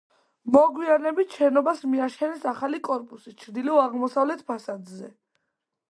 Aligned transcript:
მოგვიანებით 0.53 1.35
შენობას 1.41 1.83
მიაშენეს 1.91 2.49
ახალი 2.55 2.81
კორპუსი 2.91 3.37
ჩრდილო-აღმოსავლეთ 3.45 4.47
ფასადზე. 4.51 5.17